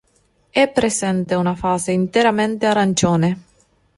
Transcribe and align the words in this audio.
È 0.49 0.67
presente 0.67 1.35
una 1.35 1.53
fase 1.53 1.91
interamente 1.91 2.65
arancione. 2.65 3.37